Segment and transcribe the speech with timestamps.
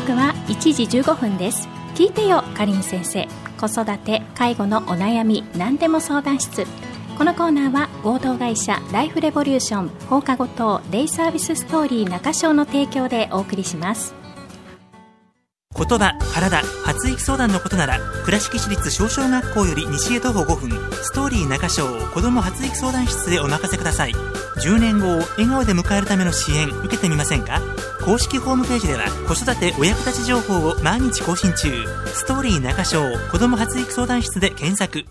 [0.00, 1.70] 刻は1時15分です。
[1.94, 3.26] 聞いてよかりん先生。
[3.58, 6.66] 子育て介護のお悩み何でも相談室。
[7.16, 14.25] このコーナーは合同会社ライフレボリューション放課後等デイサービスストーリー中章の提供でお送りします。
[15.76, 20.70] 言葉、体、発育相談のことなら倉敷市立小小学校より西へ徒歩5分
[21.02, 24.12] ストーリー中章子供発育相談室へお任せください。
[24.12, 27.60] 10年後を笑顔で迎えるための支援受けてみませんか？
[28.04, 31.68] 公式ホームページでは子育てお役立ち情報を毎日更新中。
[32.06, 35.04] ストーリー中章子供発育相談室で検索。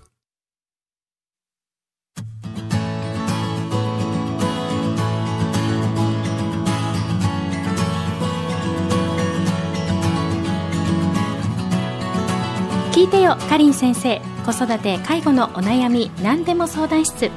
[13.05, 14.19] いてよかりん先生。
[14.45, 17.29] 子育て介護のお悩み何でも相談室。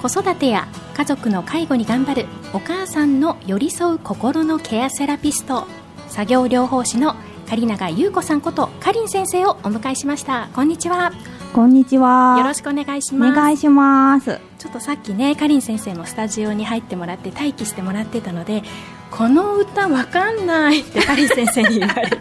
[0.00, 5.66] 子育てや家族の介護に頑張るお母さんの寄り添う心のケアセラピスト
[6.08, 7.14] 作業療法士の
[7.46, 10.48] 狩永優子さんことかりん先生をお迎えしました。
[10.54, 11.12] こんにちは。
[11.52, 12.36] こんにちは。
[12.38, 13.32] よろしくお願いします。
[13.32, 14.40] お願いします。
[14.58, 18.62] ちょっとさっきねかりん先生もスタジオに入ってもらって待機してもらってたので
[19.10, 22.18] この歌わかんないってかりん先生に言われて。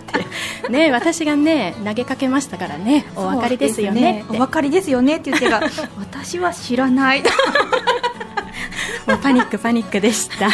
[0.69, 3.05] ね私がね投げかけましたからね。
[3.15, 4.23] お分かりですよね。
[4.25, 4.37] って。
[4.37, 5.61] お分かりですよねって言ってが
[5.97, 7.23] 私は知らない。
[9.07, 10.49] もうパニックパニックでした。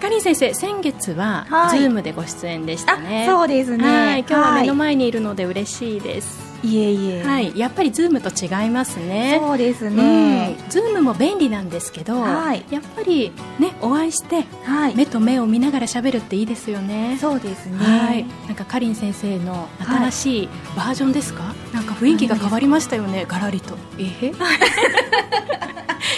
[0.00, 1.78] かりん先生先月は、はい。
[1.78, 3.26] ズームでご出演でしたね。
[3.28, 3.84] そうですね。
[3.84, 4.20] はい。
[4.20, 6.68] 今日は目のは前にいるので嬉しいです、い。
[6.68, 7.22] いえいえ。
[7.22, 9.38] はい、やっぱりズームと違いますね。
[9.40, 10.48] そうですうね。
[10.48, 12.64] ん、ズームも便利なんですけど、はい。
[12.70, 14.94] やっぱりねお会いしてはい。
[14.96, 17.18] 目と目を見ながら喋るっていいですよね。
[17.20, 17.76] そうですね。
[17.78, 23.24] はい、なんかかりん先生の新しいバージョンですか、なんか雰囲気が変わりましたよね。
[23.28, 23.76] ガラリと。
[23.98, 24.32] え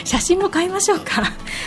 [0.04, 1.22] 写真も変えましょうか。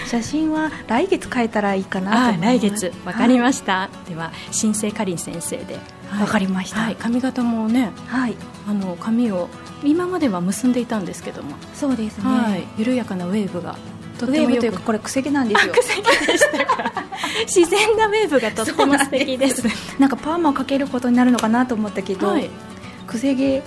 [0.07, 2.49] 写真は来月変えたらいいかなとあ思います。
[2.49, 2.93] 来月。
[3.05, 5.81] わかりました、では新生かりん先生ではい
[6.19, 6.79] わかりました。
[6.81, 8.35] はい、髪型もねはい。
[8.67, 9.49] あの髪を
[9.83, 12.23] 今までは結んでいたんですけども、そうですね。
[12.23, 13.77] はい、緩やかなウェーブが
[14.17, 15.73] とウェーブというくかこれ癖毛なんですよ。
[15.73, 17.03] 癖毛でしたか。
[17.45, 19.63] 自然なウェーブがとっても素敵です。
[19.99, 22.49] なんかパーマをかけることになるのかなと思ったけど、はい。
[23.07, 23.61] 癖毛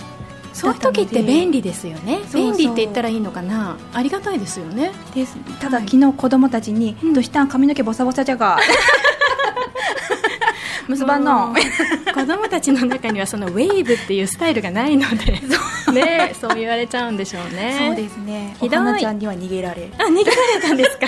[0.53, 2.19] そういう時って便利ですよね。
[2.33, 3.77] 便利って言ったらいいのかな。
[3.93, 4.91] ありがたいですよね。
[5.13, 5.37] です。
[5.59, 7.13] ただ、はい昨日子供たちに、うん。
[7.13, 8.59] どうしたん髪の毛ボサボサじゃが。
[10.87, 11.53] 結ばんの。
[12.13, 15.39] 子供たちの中にはそのウェーブっていうスタイルがないので
[15.93, 17.77] ねそう言われちゃうんでしょうね。
[17.87, 18.55] そうですね。
[18.59, 18.79] ひどい。
[18.79, 19.89] お花ちゃんには逃げられ。
[19.97, 21.07] あ逃げられたんですか？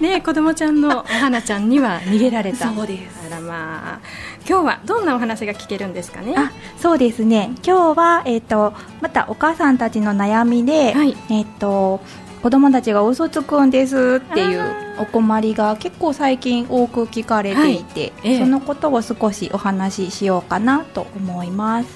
[0.00, 2.72] ね子供ちゃんのお花ちゃんには逃げられた。
[2.72, 3.26] そうです。
[3.26, 4.00] あらまあ。
[4.46, 6.34] 今日はどんなお話が聞けるんですかね？
[6.36, 7.52] あそうですね。
[7.64, 11.16] 今日は、えっとまたお母さんたちの悩みで、はい。
[11.30, 12.00] えっと
[12.44, 18.12] 子供たちが嘘つくんですっていうあお困りが結構最近多く聞かれていて、はい。
[18.22, 18.38] ええ。
[18.38, 21.88] そのことを少しお話ししようかなと思います。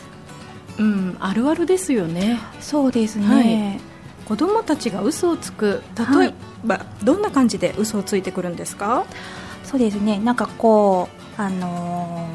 [0.79, 2.39] うんあるあるですよね。
[2.61, 3.79] そうですね、
[4.25, 5.83] 子供たちが嘘をつく
[6.19, 6.33] 例え
[6.65, 9.05] ば、どんな感じで嘘をついてくるんですか？
[9.65, 10.19] そうですね。
[10.19, 12.27] なんかこうあの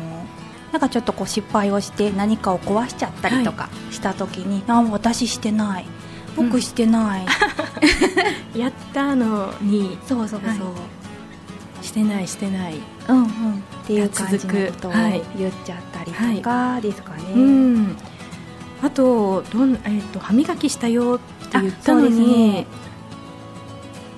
[0.69, 5.85] ーなんかちょっとこう失敗をして何かを壊しちゃったりとかした時に、あ私してない
[6.35, 7.25] 僕してない、
[8.57, 9.97] やったのに。
[10.07, 10.55] そうそうそう、は
[11.81, 11.85] い。
[11.85, 12.75] してないしてない。
[13.07, 13.23] うんうん。
[13.23, 13.27] っ
[13.85, 14.91] ていう感じのことを
[15.37, 17.97] 言っちゃったりとかですかね、うん。
[18.81, 22.67] あとどん、えー、と歯磨きしたよって言ったのに、ね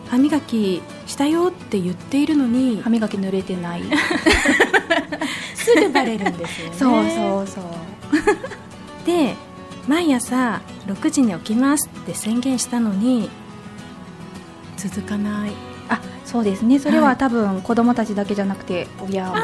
[0.07, 3.83] 歯磨きしたよって言っているのに歯磨き濡れてない。
[5.55, 6.75] すぐバレるんですよね。
[6.77, 9.05] そうそうそう。
[9.05, 9.35] で
[9.87, 13.29] 毎朝6時に起きますって宣言したのに
[14.77, 15.51] 続かない。
[15.89, 16.79] あそうですね。
[16.79, 17.17] それははい。
[17.17, 19.35] 多分子供たちだけじゃなくて親も。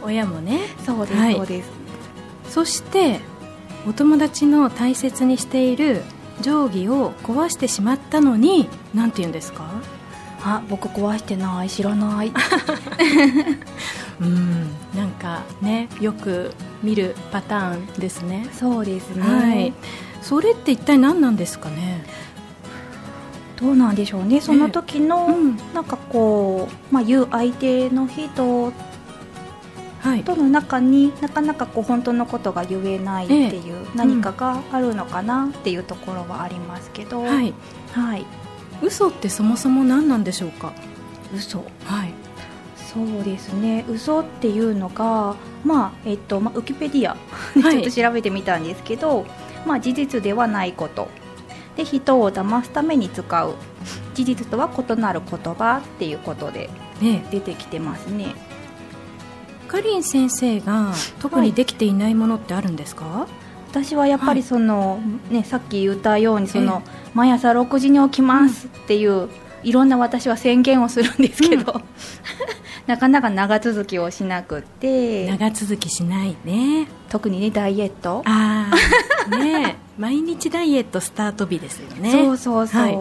[0.02, 0.60] 親もね。
[0.84, 1.34] そうです、はい。
[1.36, 1.70] そうです。
[2.50, 3.20] そして
[3.86, 6.02] お友達の大切にしている
[6.42, 9.64] 定規を壊してしまったのに何て言うんですか？
[10.42, 11.68] あ僕壊してない。
[11.68, 12.32] 知らない。
[14.20, 14.70] うん。
[14.94, 18.48] なんかねよく見るパターンですね。
[18.52, 19.72] そうですね、はい。
[20.22, 22.04] それって一体何なんですかね？
[23.56, 24.40] どうなんでしょうね。
[24.40, 25.56] その時の、うん。
[25.72, 28.72] なんかこう、まあ、言う相手の人
[30.00, 30.22] はい。
[30.22, 37.54] との中になかなかこう本当のことが言えないっていう何かがあるのかなっていうところはありますけど、はい。
[37.92, 38.26] はい、
[38.82, 40.72] 嘘ってそもそも何なんでしょうか？
[41.34, 41.64] 嘘。
[41.84, 42.12] はい
[42.96, 43.84] そうですね。
[43.88, 47.16] 嘘っていうのがまあえっと、まあ、ウィキペディア
[47.70, 49.26] ちょっと調べてみたんですけど、
[49.66, 51.08] まあ、事実ではないこと。
[51.76, 53.54] で人を騙すために使う。
[54.14, 56.70] 事実とは異なる言葉っていうことで
[57.02, 57.26] ね。
[57.30, 58.34] 出てきてますね。
[59.66, 63.26] かりん先生が特にできていないものってあるんですか、
[63.70, 65.00] 私はやっぱりその、
[65.30, 66.82] ね、さっき言ったようにその、
[67.14, 69.28] 毎朝6時に起きますっていう、
[69.62, 71.82] いろんな私は宣言をするんですけど、
[72.86, 75.26] なかなか長続きをしなくって。
[75.26, 76.86] 長続きしないね。
[77.08, 78.22] 特にねダイエット。
[78.24, 78.70] あ
[79.30, 79.76] あね。
[79.98, 82.12] 毎日ダイエットスタート日ですよね。
[82.12, 82.98] そうそうそう、はい。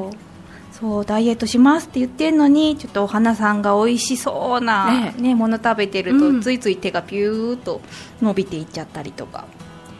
[0.72, 7.81] そうダイエットしますって言ってるのにちょっとお花さんが美味しそうな、ね、ね、もの食べてると、うん、ついつい手がピューッと
[8.22, 9.46] 伸びていっちゃったりとか。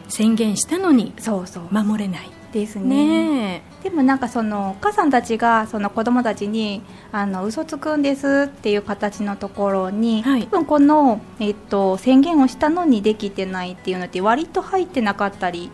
[0.08, 1.64] 宣言したのにそうそう。
[1.72, 3.62] 守れないですね。
[3.82, 6.82] でもなんかそのお母さんたちがその子供たちに
[7.12, 15.70] あの嘘つくんですっていう形のところに、はい、多分この、えっと、宣言をしたのにできてないっていうのって割と入ってなかったり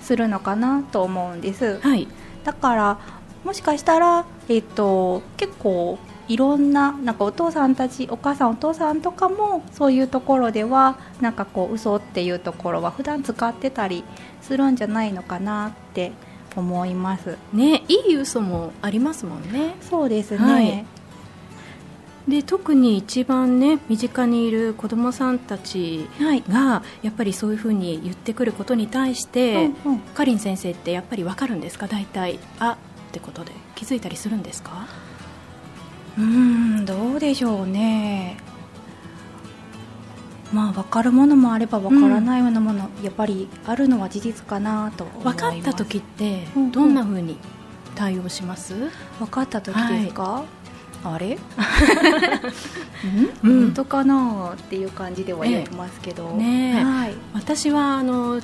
[0.00, 2.06] するのかなと思うんです、はい、
[2.44, 2.98] だから
[3.44, 5.98] もしかしたら、えーと、結構
[6.28, 14.04] いろんななんかお父さんたちお母さんお父さんとかもそういうところではなんかこう嘘っていうところは普段使ってたり
[14.40, 16.12] するんじゃないのかなって
[16.56, 17.36] 思います。
[17.52, 19.74] ねいい嘘もありますもんね。
[19.82, 20.86] そうですね、はい、
[22.28, 26.08] で特に一番ね身近にいる子どもさんたち
[26.48, 31.86] が、やっぱりそういうふうに言ってくることに対して、うんうん、かりん先生ってやっぱり分かるんですか？
[31.86, 32.38] 大体。
[32.60, 32.78] あ
[33.08, 33.52] ってことで。
[33.74, 34.86] 気づいたりするんですか？
[36.18, 38.36] うんどうでしょうね。
[40.52, 47.38] まあ分かるものもあれば分からないようなもの、うん、やっぱりあるのは事実かなと分かった時ってどんなふうに
[47.96, 50.44] 対応します、うん分かった時ですか、はい。
[51.04, 51.38] あれ？
[53.44, 54.52] うん、本当かな？
[54.54, 58.40] っていう感じではやりますけど、ね、はい、私はあの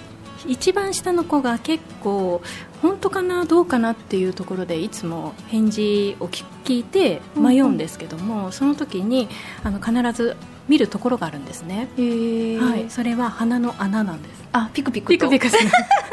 [0.47, 2.43] 一番下の子が結構
[2.83, 9.29] 本当かなどうかなっていうところでいつも返事を聞いて迷うんですけども、うんうん、その時に
[9.63, 10.37] あの必ず
[10.69, 14.45] 見るところがあるんですね、はい、それは鼻の穴なんです。
[14.53, 15.71] あピクピクピクピクする。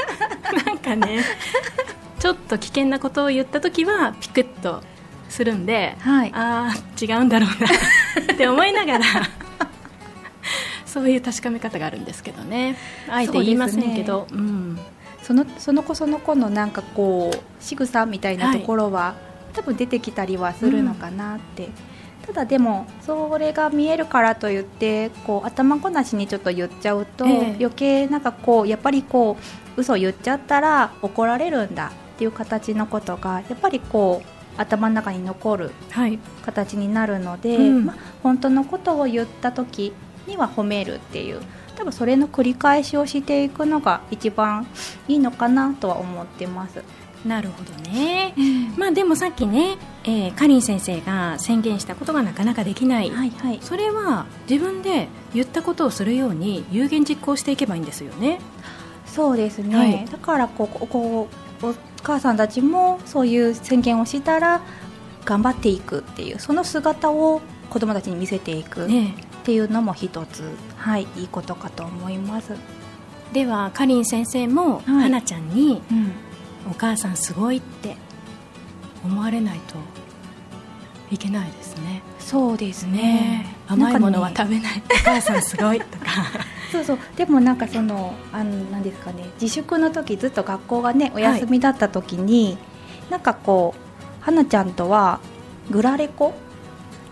[0.65, 1.23] なんかね
[2.19, 4.81] ちょっと危険なことを言った時はピクッと
[5.30, 7.50] するんで、はい、ああ違うんだろう
[8.27, 9.03] なって思いながら
[10.97, 12.75] そういう確かめ方があるんですけどね。
[13.07, 14.79] あえて言いませんけど、ね、うん、
[15.21, 19.15] そのその子その子のなんかこう仕草みたいなところは、は
[19.51, 21.71] い、多分出てきたりはするのかなって、うん、
[22.25, 29.38] ただでもそれが見えるからといってこう頭ごなしにちょっと言っちゃうと、えー、余計なんかこうやっぱりこ
[29.77, 35.71] う嘘言っちゃったら怒られるんだっていう形のことがやっぱりこう頭の中に残る
[36.44, 39.94] 形になるので、はいうん、まあ、本当のことを言った時
[40.27, 41.41] には褒めるっていう。
[41.75, 44.65] 多分それの繰り返しをしていくのが一番
[45.07, 46.83] いいのかなとは思ってます。
[47.25, 58.39] なるほどね、うん、まあでもさっきね、えー、かりん先生が宣言したことがなかなかできない、はいはい、それは自分で言ったことをするように有言実行していけばいいんですよね。
[59.06, 61.27] そうですね、はい、だからこうこ
[61.62, 64.62] うお母さんたちもそういう宣言をしたら
[65.25, 69.15] 頑張っていくっていうその姿を子どもたちに見せていく、ね、
[69.47, 70.44] っていうのも一つ、
[70.75, 72.51] はい、いいことかと思います。
[73.31, 76.11] ではかりん先生も、はい、花ちゃんに、うん、
[76.69, 77.95] お母さんすごいって
[79.06, 79.75] 思われないと
[81.09, 82.01] いけないですね。
[82.19, 83.56] そうですね。
[83.69, 86.07] 甘いものは食べない、ね、お母さんすごいとか。
[86.69, 86.99] そうそう。
[87.16, 89.30] でもなんかそのあのなんですかね。
[89.39, 93.81] 自粛の時ずっと学校がねお休みだった時に、はい、なんかこう
[94.19, 95.21] 花ちゃんとは
[95.71, 96.33] グラレコ？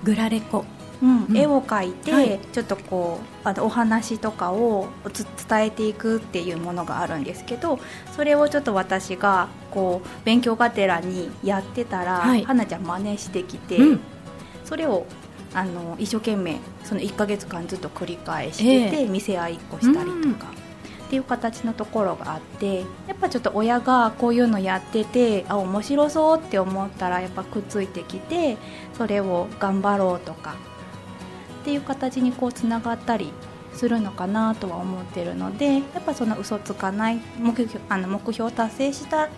[0.03, 0.59] グラレコ。
[0.59, 0.65] うん、
[1.33, 4.87] 絵を描いて、はい、ちょっとこうあのお話とかを
[5.47, 7.79] 伝えていくっていうものがあるんですけど
[8.15, 13.99] それをちょっと私がこう勉強がてらにやってたら、はい、花ちゃん真似してきて、うん、
[14.63, 15.05] それを
[15.53, 20.65] あの一生懸命その1か月間ずっと繰り返してて、えー、見せ合いっこしたりとか。
[21.05, 28.57] っていう形のところがあってやっぱちょっと親がこういうのやっててあ面白そうって思ったらやっぱくっついてきて
[28.97, 30.55] それを頑張ろうとか
[31.65, 33.33] っていう形にこうつながったり
[33.73, 39.29] するのかなとは思ってるのでやっぱその嘘つかない目標あの目標を達成した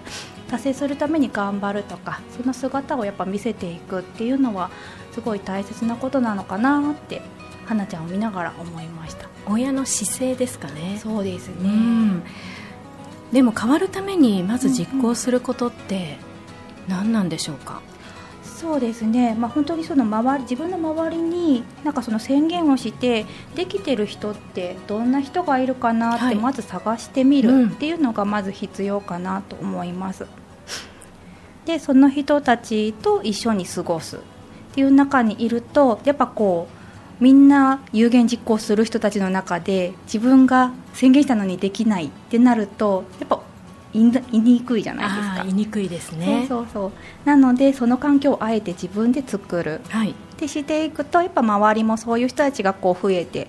[0.49, 4.71] 達成するために頑張るとかその姿をやっぱ見せていくっていうのは
[5.13, 7.21] すごい大切なことなのかなって
[7.65, 9.29] 花ちゃんを見ながら思いました。
[9.45, 10.99] 親の姿勢ですかね。
[11.01, 12.23] そうですね、うん、
[13.31, 16.17] でも変わるためにまず実行することって
[16.89, 17.96] 何なんでしょうか、うん
[18.57, 30.25] そうですね、まあ、本当にその周り自分の周りになんかその宣言をしてできてる人ってどんな人がいるかなってまず探してみるっていうのがまず必要かなと思います。
[31.65, 34.17] でその人たちと一緒に過ごす。
[34.17, 34.19] っ
[34.73, 36.67] ていう中にいるとやっぱこ
[37.19, 43.36] みんな有言実行する人たちの中で自分が宣言したのにできないってなるとやっぱ言
[43.97, 45.43] いにくいじゃないですか。
[45.43, 46.45] 言いにくいですね。
[46.47, 46.91] そうそうそう。
[47.25, 53.47] なのでその環境をあえて自分で作る、はい、ってしていくとやっぱ周りもそういう人たちがこう増えて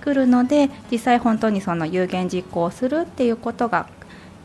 [0.00, 3.88] くるので実際本当にその有言実行するっていうことが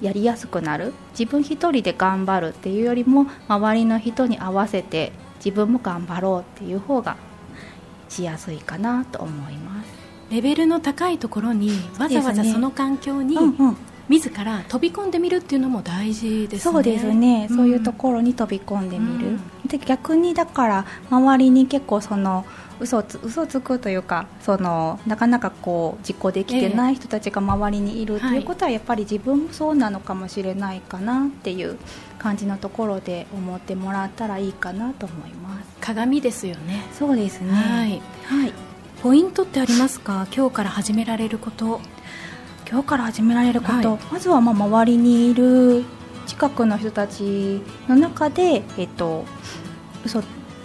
[0.02, 0.94] やりやすくなる。
[1.18, 5.12] 自分一人で頑張るっていうよりも周りの人に合わせて
[5.44, 7.18] 自分も頑張ろうっていう方が
[8.10, 10.06] しやすいかなと思います。
[10.32, 13.38] レベルの高いところにわざわざその環境に、
[14.08, 16.74] 自ら飛び込んでみるっていうのも大事ですね。
[16.74, 22.46] そうですね、うん、そういうところに飛び込んでみる、うん、で逆にだから周りに結構その
[22.80, 31.78] 嘘つ嘘つくというかそのなかなかこう実行できてない人たちが周りにいるということはやっぱり自分もそうなのかもしれないかなっていう
[32.20, 35.68] 感じのところで思ってもらったらいいかなと思います。
[35.80, 36.84] 鏡ですよね。
[36.92, 37.54] そうですね。
[37.54, 38.54] はい、はい、
[39.02, 40.28] ポイントってありますか？
[40.36, 41.80] 今日から始められること
[42.68, 45.84] 今日から始められること、はい、まずはまあ周りにいる
[46.26, 49.24] 近くの人たちの中で、えっと、
[50.04, 50.24] 嘘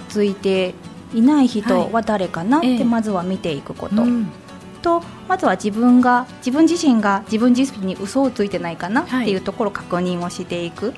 [0.09, 0.75] ついて
[1.13, 2.59] いない人は誰かな？
[2.59, 9.03] ってまずは見ていくこと、はいええ、とまずは自分が自分自身が自分自身に嘘をついてないかな？
[9.03, 10.93] っていうところを確認をしていくっ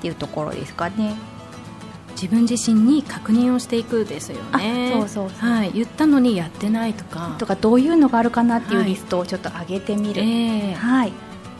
[0.00, 1.14] ていうところですかね。
[2.20, 4.90] 自分自身に確認をしていくですよね。
[4.92, 7.36] そうそうはい、言ったのにやってないとか。
[7.38, 10.72] とかどういうのがあるかなっていうリストをちょっと上げてみる、はい、え。
[10.72, 11.12] ー、はい。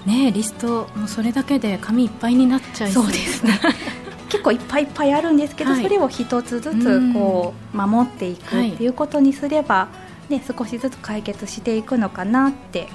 [0.06, 3.06] ねリストもうそれだけで紙いっぱいになっちゃいそう。
[3.08, 3.60] ですね。
[4.28, 9.88] 結構いっぱいいっぱいあるんですけど、はい、それを一つずつこう守っていくっていうことにすれば、
[10.28, 12.88] ね、少しずつ解決していくのかなって。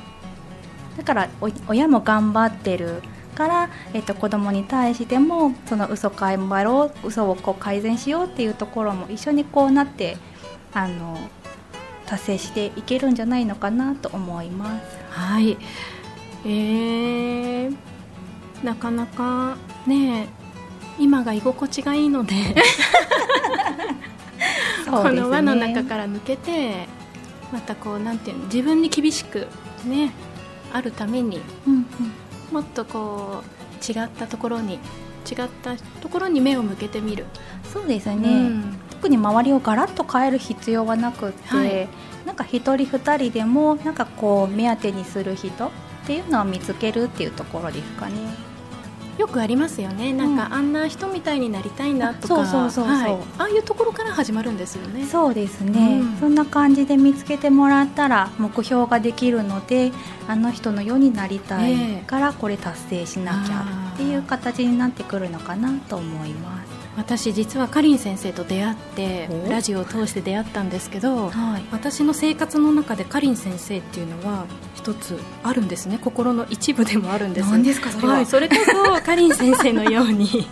[0.98, 1.30] だから
[1.68, 3.02] 親も頑張ってる
[3.32, 10.18] から、えっと、子供に対してもその嘘頑張ろう嘘をこう改善しようっていうところも一緒にこうなって
[10.74, 11.18] あの
[12.06, 14.84] 達成していけるんじゃないのかなと思います。
[15.10, 15.58] はい。
[16.46, 17.76] えー、
[18.64, 20.28] なかなかね
[21.00, 22.34] 今が居心地がいいので
[24.90, 26.88] この輪の中から抜けて
[27.52, 29.48] またこうなんていうの自分に厳しく
[29.86, 30.12] ね
[30.74, 31.86] あるために、うんうん、
[32.52, 34.80] もっとこう違ったところに違っ
[35.64, 37.26] たところに目を向けてみる。
[37.72, 41.88] そうですね、うん、特に周りをガラッと変える必要はなくて、はい、
[42.26, 45.72] なんか一人二人でもなんかこう目当てにする人っ
[46.06, 48.51] ていうのを見つけるっていうところですかね。
[49.18, 55.06] よくありますよね、なんか、あんな人みたいになりたいなとか、そうそうそうそう、はい、ああいうところから始まるんですよね。
[55.06, 59.92] そうですね、うん、そんな感じで見つけてもらったら目標ができるので、
[60.28, 61.76] あの人のようになりたい
[62.08, 66.61] からこれ達成しなきゃっていう形になってくるのかなと思います。
[66.98, 74.46] 私実はかりん先生と出会ってラジオを通して出会ったんですけど、はい、私の生活の中でかりん先生っていうのは
[74.76, 76.00] 一つあるんですね。
[76.02, 77.50] 心の一部でもあるんです。
[77.50, 80.48] 何ですかそれは、はい、それこそかりん先生のように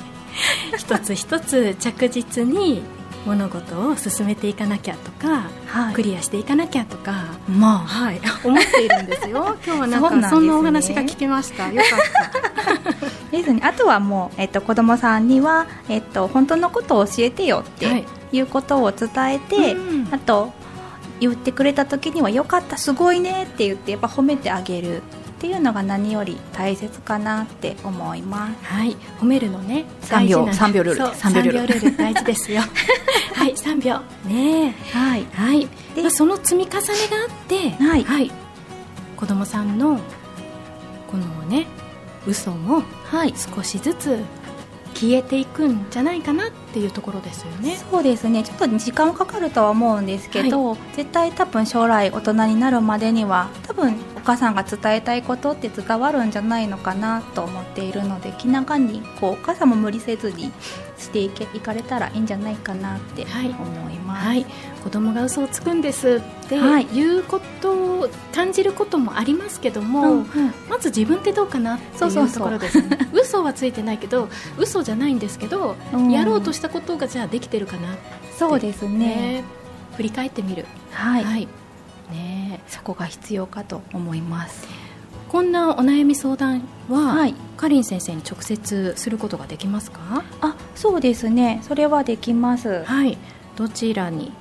[0.77, 2.83] 一つ一つ着実に
[3.25, 7.77] 物事を進めていかなきゃとか、はい、クリアしていかなきゃとか、まあ。
[7.79, 9.57] はい、 思っているんですよ。
[9.65, 11.71] 今日はなんか そんなお話が聞けました。
[11.71, 12.91] よかっ
[13.31, 13.37] た。
[13.37, 18.39] ですねあとはもう、えっと、子供さんには、えっと、本当のことを教えてよってい。
[18.39, 19.77] うことを伝えて、はい、
[20.11, 20.51] あと
[21.19, 25.01] 言ってくれた時にはよかったすごいねって言ってやっぱ褒めてあげる
[25.39, 28.65] っていうのが何より大切かなって思います。
[28.65, 29.85] はい、褒めるのね。
[30.01, 30.51] 三秒。
[30.51, 31.15] 三秒ルール。
[31.15, 31.97] 三秒ルール。
[31.97, 32.61] 大事ですよ。
[33.35, 34.01] はい、三秒。
[34.25, 35.69] ねはい、はい。
[35.95, 38.29] で、その積み重ねがあって、はい、はい、
[39.15, 40.01] 子供さんの
[41.09, 41.67] このね
[42.27, 42.83] 嘘も
[43.55, 44.19] 少しずつ
[44.93, 47.77] 消えていくんじゃないかなっていうところですよね。
[47.89, 48.43] そうですね。
[48.43, 60.51] ちょっと時間はかかるとは思うんですけど、はい、絶対多分将来大人になるまでには多分お母さんが伝えたいことって伝わるんじゃないのかなと思っているので気長にこうお母さんも無理せずに
[60.97, 64.51] していけいかれたらいいんじゃないかなって思います、はい、はい、
[64.83, 67.03] 子供が嘘をつくんですってい。
[67.17, 70.25] うことを感じることもありますけども、うんうん、
[70.69, 73.09] まず自分ってどうかなっていうところですね。
[73.13, 77.95] 嘘はついてないけど嘘じゃないんですけど、うん、やろうとしたことがじゃあできてるかな
[78.37, 79.43] そうですね、ね、
[79.95, 80.65] 振り返ってみる。
[80.91, 81.47] はい、はい、
[82.09, 84.67] ねそこが必要かと思います。
[85.29, 90.23] こんなお悩み相談は、はい、かりん先生に直接することができますか？
[90.41, 91.59] あそうですね。
[91.61, 92.83] それはできます。
[92.83, 93.17] はい。
[93.55, 94.31] どちらに？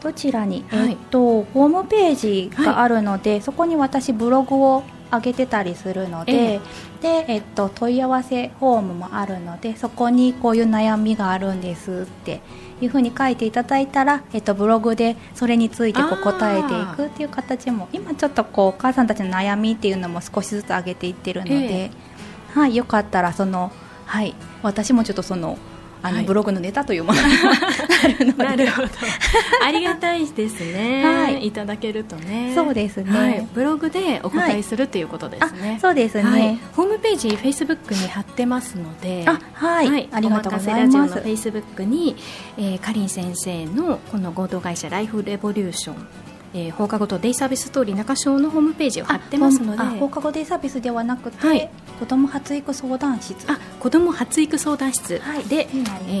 [0.00, 6.60] どちらに、はい、えっとホームページがあるので、はい、そこに私ブログを上げてたりするので、え
[7.02, 12.40] で、えっと、問い合わせフォームもあるのでそこにこういう悩みがあるんですって
[12.80, 23.72] いうふうに書いていただいたら、えっと、ブログでそれについてこう答えていくっていう形も今ちょっとこうお母さんたちの悩みっていうのも少しずつ上げていってるので、えー、はい、よかったらその、
[24.06, 25.58] はい、私もちょっとその
[26.02, 27.20] あの、はい、ブログのネタというもの。
[27.22, 27.30] が
[28.02, 28.44] あるので。
[28.44, 28.88] なるほど。
[29.64, 32.52] ありがたいですね、はい、いただけるとね。
[32.54, 39.24] そうですね、はい、ブログでお答えするということですね、そうですね、ホームページフェイスブックに貼ってますので。
[39.26, 41.14] あはい、ありがとうございます。
[41.14, 42.16] フェイスブックに、
[42.56, 45.96] えー、かりん先生のこの合同会社ライフレボリューション
[46.54, 55.64] えー、放課後とデイサービスストーリー中小のホームページを貼ってますので放課後デイサービスではなくて、はい、子ども発育相談室あ子ども発育相談室で、はいえ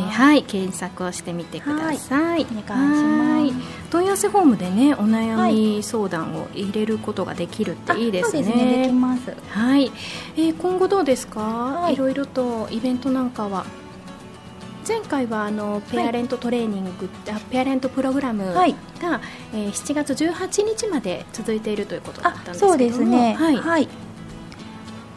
[0.02, 3.82] はい、検索をしてみてください、はい、お願いします。
[3.90, 8.08] 問い合わせフォームでねお悩み相談を入れることができるってい。
[8.08, 8.82] いですね、そうですね。
[8.82, 9.34] できます。
[9.48, 9.92] はい、
[10.36, 13.64] えー、今後どうですか、はい、いろいろとイベントなんかは
[14.86, 16.90] 前回はあのペアレントトレーニング、
[17.30, 18.74] はい、ペアレントプログラムが、はい、
[19.54, 23.88] えー、7月18日まで続いているということだったんですけどもね、はい、はい、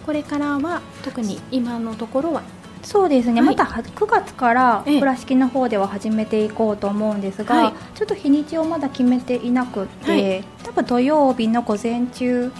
[0.05, 2.43] これからは特に今のところは？
[2.83, 12.51] そうですね、はい、また9月から倉敷の方では始めていこうと思うんですが、はい、ちょっと日にちをまだ決めていなくて、はい、多分土曜日の午前中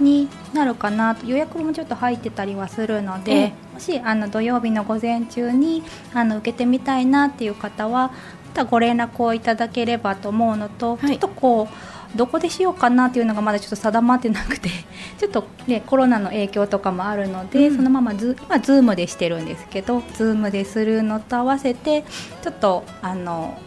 [0.00, 8.14] になるかな予約もちょっと入ってたりはするので、もしあの土曜日の午前中にあの受けてみたいなっていう方はま
[8.54, 14.68] たご連絡をいただければと思うのと、はい、ちょっとこうどこでしようかなっていうのがまだちょっと定まってなくて
[15.18, 22.04] ちょっと、ね、コロナの影響とかもあるので、うん、そのままズ今ズームでしてるんですけどズームでするのと合わせて
[22.42, 23.58] ちょっとあの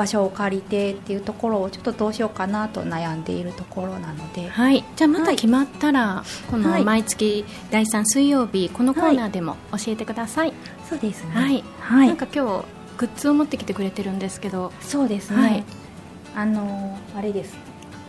[0.00, 10.56] 場所を借りてっていうところをちょっとどうしようかなと悩んでいるところなので、はい、じゃあまた決まったら、はい、この毎月第3水曜日このコーナーでも教えてください、はい、
[10.88, 11.64] そうですね、はい。
[11.80, 12.64] はい、なんか今日
[12.96, 14.72] グッズを持ってきてくれてるんですけど。
[14.80, 15.64] そうですね、はい、
[16.34, 17.54] あのあれです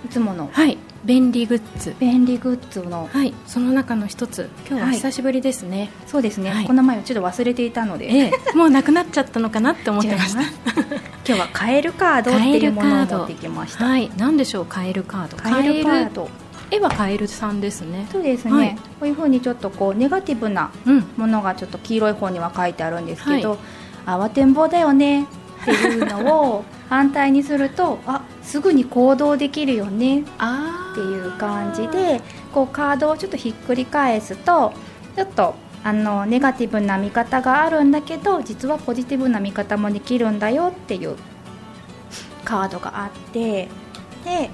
[0.05, 0.49] いつもの。
[0.51, 0.77] はい。
[1.03, 1.95] 便利グッズ。
[1.99, 3.09] 便利グッズの。
[3.11, 3.33] はい。
[3.47, 4.49] その中の一つ。
[4.69, 10.41] 今日は久しぶりですね、はい、そうですね、はい、この前はちょっと忘れていたので、ええ、もうなくなっちゃったのかなって思ってました。
[11.25, 13.85] 今日はカエルカードっていうものを持ってきました。
[13.85, 14.11] はい。
[14.17, 15.37] 何でしょうカエルカード。
[15.37, 16.29] カエルカード。
[16.71, 18.07] 絵はカエルさんですね。
[18.11, 20.71] そうですね、はい、こういうふうにちょっとこうネガティブな
[21.17, 23.57] ものがちょっと黄色い方には書いてあるんですけど、
[24.05, 30.25] 慌てんぼうだよねっていうのを反対にするとあすぐに行動できるよねっ
[30.93, 32.19] ていう感じで
[32.53, 34.73] こうカードをちょっとひっくり返すと
[35.15, 41.15] ちょっとあのネガティブな見方があるんだけど実はポジティブな見方もできるんだよっていう
[42.43, 43.69] カードがあって
[44.25, 44.49] で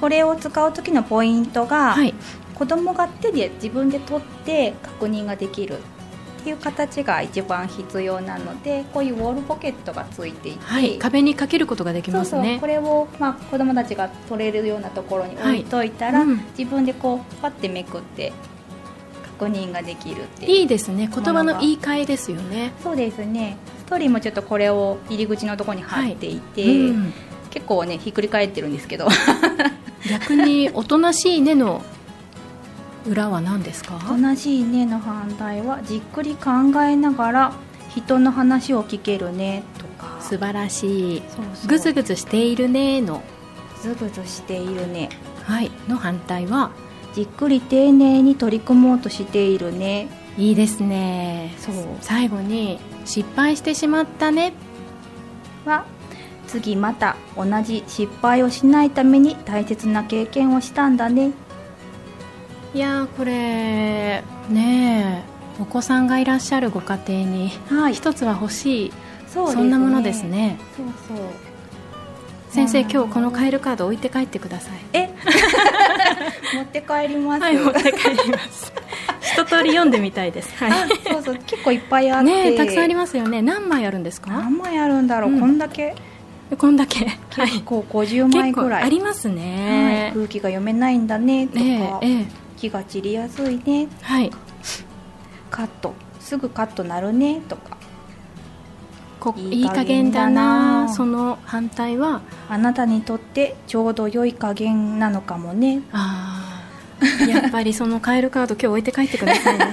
[0.00, 2.14] これを使う時のポイントが、はい、
[2.54, 5.78] 子供が手で自分で取って確認ができる
[6.40, 12.58] っていう形が一番必要なのでこういうウォールポケットがついていて、はい、壁にかけることができますね。
[12.60, 18.32] これを、まあ、子どもたちが取れるようなところに置いといたら、はいうん、自分でこうパッてめくって
[19.38, 21.10] 確認ができるっていいですね。
[21.14, 22.72] 言葉の言い換えですよね。
[22.82, 23.58] そうですね。
[23.80, 27.12] ストーリーもちょっとこれを入り口のところに貼っていて、はいうん、
[27.50, 29.08] 結構ねひっくり返ってるんですけど。
[30.08, 31.82] 逆におとなしいねの
[33.06, 33.98] 裏は何ですか？
[34.08, 36.50] 同じねの反対はじっくり考
[36.82, 37.52] えながら
[37.94, 40.18] 人の話を聞けるねとか。
[40.20, 41.22] 素晴らしい。
[41.66, 43.22] ぐずぐずしているねの。
[43.82, 45.08] ぐずぐずしているね。
[45.44, 45.70] はい。
[45.88, 46.70] の反対は？
[47.14, 50.08] じっくり丁寧に取り組もうとしているね。
[50.36, 51.54] いいですね。
[51.58, 51.74] そう。
[52.00, 54.52] 最後に失敗してしまったね。
[55.64, 55.84] は
[56.46, 61.32] 次また同じ失敗をしないために大切な経験をしたんだね
[62.72, 65.24] いやこれね
[65.60, 67.50] お子さんがいらっしゃるご家庭に
[67.92, 68.92] 一つは欲しい、
[69.28, 70.58] そ、ね,、んなものですね。
[70.76, 70.86] そう
[71.18, 71.26] そう。
[72.48, 74.78] 先生今日このカエルカード置いて帰ってください。
[74.94, 75.10] え？
[76.56, 77.42] 持って帰ります。
[77.42, 78.72] はい持って帰ります。
[79.20, 81.38] 一通り読んでみたいです、はい、そうそう。
[81.46, 82.50] 結構いっぱいあって。
[82.50, 83.42] ねたくさんありますよね。
[83.42, 84.30] 何枚あるんですか？
[84.30, 85.94] 何枚あるんだろう、うん、こんだけ？
[86.56, 87.06] こんだけ。
[87.36, 92.26] 結構50枚ぐらい、ありますね、はい、空気が読めないんだねとか、えーえー
[92.60, 93.88] 気が散りやすいね。
[94.02, 94.30] はい。
[95.50, 95.94] カット。
[96.20, 97.40] すぐカットなるね。
[97.48, 97.78] とか。
[99.18, 100.92] こいい加減だな。
[100.92, 102.20] その反対は？
[102.50, 105.80] あなたにとってちょうど良い加減なのかもね。
[105.92, 106.36] あ
[107.00, 109.72] あやっぱりそのカエルカード今日置いて帰ってくださいね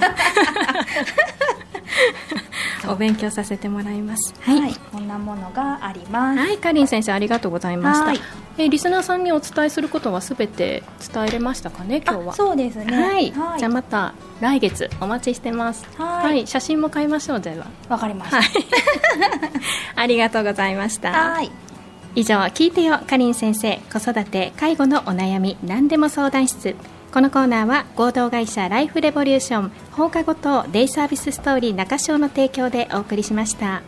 [2.86, 4.34] お勉強させてもらいます。
[4.40, 6.38] はい、はい、こんなものがあります。
[6.38, 8.24] はいかりん先生ありがとうございました、
[8.58, 12.34] えリスナーさんにお伝えすることはすべて伝えれましたかね今日は？
[12.34, 12.96] そうですね。
[12.96, 15.86] はい、はい、じゃあまた来月お待ちしてます。
[15.96, 17.66] はい、写真も買いましょうでは。
[17.88, 18.38] わかりました、
[19.96, 21.12] ありがとうございました。
[21.12, 21.50] はい。
[22.14, 23.80] 以上聞いてよかりん先生。
[23.92, 26.74] 子育て介護のお悩み何でも相談室
[27.18, 33.82] このコーナーは合同会社ライフレボリューション放課後等デイサービスストーリー中庄の提供でお送りしました。